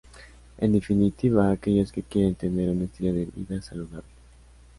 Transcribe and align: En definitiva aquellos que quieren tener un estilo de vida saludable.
En 0.57 0.71
definitiva 0.73 1.51
aquellos 1.51 1.91
que 1.91 2.01
quieren 2.01 2.33
tener 2.33 2.71
un 2.71 2.81
estilo 2.81 3.13
de 3.13 3.25
vida 3.25 3.61
saludable. 3.61 4.09